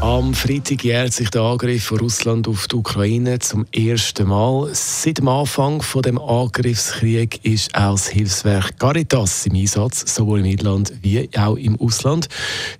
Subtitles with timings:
[0.00, 4.70] Am Freitag jährt sich der Angriff von Russland auf die Ukraine zum ersten Mal.
[4.72, 10.44] Seit dem Anfang von dem Angriffskrieg ist auch das Hilfswerk Caritas im Einsatz, sowohl im
[10.44, 12.28] Inland wie auch im Ausland.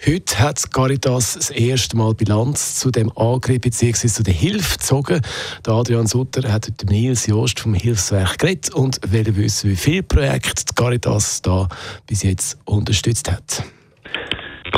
[0.07, 4.07] Heute hat Caritas das erste Mal Bilanz zu dem Angriff bzw.
[4.07, 5.21] zu der Hilfe gezogen.
[5.66, 10.05] Der Adrian Sutter hat mit Nils Jost vom Hilfswerk geredet und will wissen, wie viele
[10.05, 11.69] Projekte Caritas da
[12.07, 13.65] bis jetzt unterstützt hat.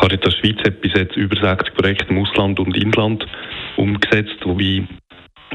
[0.00, 3.26] Caritas Schweiz hat bis jetzt über 60 Projekte im Ausland und Inland
[3.76, 4.88] umgesetzt, wobei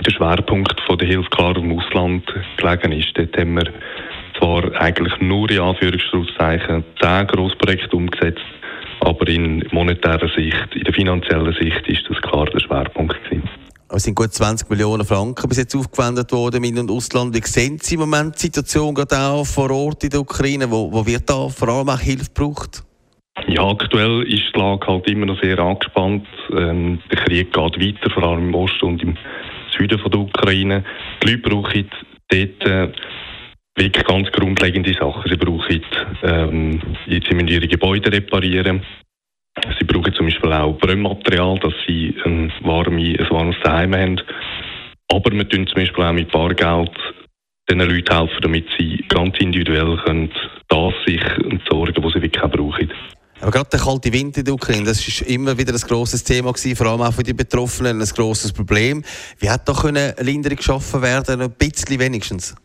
[0.05, 2.23] der Schwerpunkt von der Hilfe klar im Ausland
[2.57, 3.11] gelegen ist.
[3.15, 3.73] Dort haben wir
[4.37, 8.45] zwar eigentlich nur in Anführungszeichen 10 Grossprojekte umgesetzt,
[8.99, 13.49] aber in monetärer Sicht, in der finanziellen Sicht ist das klar der Schwerpunkt gewesen.
[13.89, 17.33] Es sind gut 20 Millionen Franken bis jetzt aufgewendet worden im In- und Ausland.
[17.35, 20.69] Wie sehen Sie im Moment die Situation gerade auch vor Ort in der Ukraine?
[20.69, 22.83] Wo, wo wird da vor allem auch Hilfe gebraucht?
[23.47, 26.27] Ja, aktuell ist die Lage halt immer noch sehr angespannt.
[26.51, 29.17] Ähm, der Krieg geht weiter, vor allem im Osten und im
[29.77, 30.83] Süden von der Ukraine.
[31.21, 31.89] Die Leute brauchen
[32.29, 32.91] dort äh,
[33.77, 35.29] wirklich ganz grundlegende Sachen.
[35.29, 35.81] Sie brauchen,
[36.23, 38.81] ähm, sie müssen ihre Gebäude reparieren.
[39.77, 44.21] Sie brauchen zum Beispiel auch Brennmaterial, dass sie ein, warme, ein warmes Heim haben.
[45.11, 46.91] Aber wir tun zum Beispiel auch mit Bargeld
[47.69, 50.31] den Leuten helfen, damit sie ganz individuell können
[50.67, 52.91] das sich entsorgen, was sie wirklich auch brauchen.
[53.41, 56.51] Aber gerade der kalte Winter in der Ukraine, das ist immer wieder ein grosses Thema
[56.51, 59.03] gewesen, vor allem auch für die Betroffenen ein grosses Problem.
[59.39, 62.55] Wie hat da eine Linderung geschaffen werden, ein bisschen wenigstens?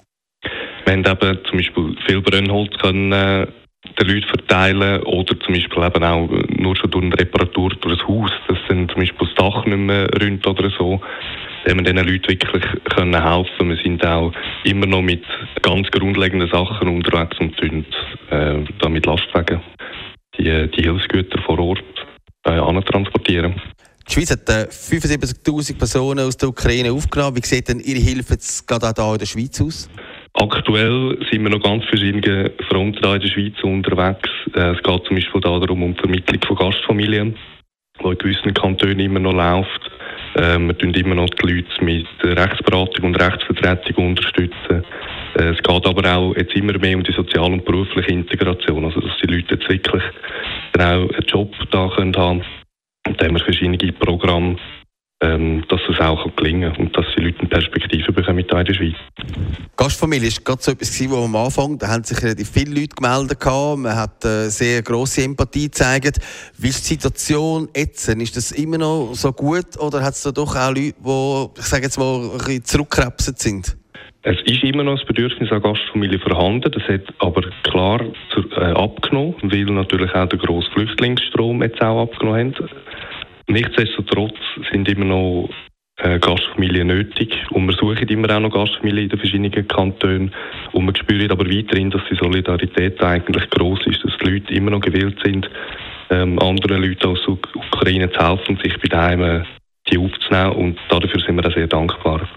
[0.85, 3.47] Wir haben eben zum Beispiel viel Brennholz können, äh,
[4.01, 8.09] den Leuten verteilen oder zum Beispiel eben auch nur schon durch eine Reparatur durch ein
[8.09, 11.01] Haus, dass dann zum Beispiel das Dach nicht mehr rinnt oder so.
[11.65, 13.69] Da haben wir diesen Leuten wirklich können helfen.
[13.69, 14.33] Wir sind auch
[14.65, 15.25] immer noch mit
[15.63, 17.85] ganz grundlegenden Sachen unterwegs und tun
[18.31, 19.61] äh, da mit Lastwagen
[20.41, 21.83] die, die Hilfsgüter vor Ort
[22.45, 23.61] äh, transportieren.
[24.09, 27.37] Die Schweiz hat äh, 75.000 Personen aus der Ukraine aufgenommen.
[27.37, 29.91] Wie sieht denn Ihre Hilfe jetzt gerade auch hier in der Schweiz aus?
[30.35, 34.29] Aktuell sind wir noch ganz verschiedene Fronten in der Schweiz unterwegs.
[34.55, 37.37] Äh, es geht zum Beispiel darum, um die Vermittlung von Gastfamilien,
[38.01, 39.91] die in gewissen Kantonen immer noch läuft.
[40.35, 44.85] Äh, wir tun immer noch die Leute mit Rechtsberatung und Rechtsvertretung unterstützen.
[45.37, 49.01] Äh, es geht aber auch jetzt immer mehr um die soziale und berufliche Integration, also
[49.01, 50.03] dass die Leute jetzt wirklich
[50.77, 52.43] auch einen Job da können haben.
[53.07, 54.57] Und da haben wir verschiedene Programme,
[55.23, 58.75] ähm, dass es auch gelingen kann und dass die Leute eine Perspektive bekommen in der
[58.75, 58.95] Schweiz.
[59.77, 62.95] Gastfamilie ist gerade so etwas gewesen, wo am Anfang, da haben sich relativ viele Leute
[62.95, 66.19] gemeldet man hat äh, sehr grosse Empathie gezeigt.
[66.57, 68.09] Wie ist die Situation jetzt?
[68.09, 71.67] Ist das immer noch so gut oder hat es da doch auch Leute, die, ich
[71.67, 73.80] sage jetzt mal, ein bisschen zurückgekrebset sind?
[74.23, 78.01] Es ist immer noch ein Bedürfnis an Gastfamilie vorhanden, das hat aber klar
[78.35, 82.71] zu, äh, abgenommen, weil natürlich auch der grosse Flüchtlingsstrom jetzt auch abgenommen hat.
[83.49, 84.37] Nichtsdestotrotz
[84.71, 85.49] sind immer noch
[85.97, 90.35] äh, Gastfamilien nötig und wir suchen immer auch noch Gastfamilien in den verschiedenen Kantonen
[90.73, 94.73] und wir spüren aber weiterhin, dass die Solidarität eigentlich groß ist, dass die Leute immer
[94.73, 95.49] noch gewillt sind,
[96.11, 99.47] ähm, anderen Leuten aus der Ukraine zu helfen, sich bei daheim
[99.91, 102.29] die aufzunehmen und dafür sind wir auch sehr dankbar.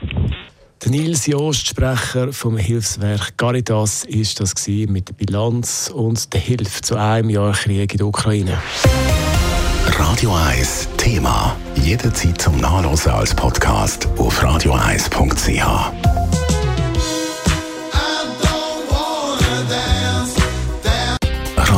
[0.89, 6.95] Nils Joost, Sprecher vom Hilfswerk Caritas, ist das mit der Bilanz und der Hilfe zu
[6.95, 8.57] einem Jahr Krieg in der Ukraine.
[9.97, 11.55] Radio 1 Thema.
[11.75, 16.02] Jederzeit zum Nachlesen als Podcast auf radio1.ch.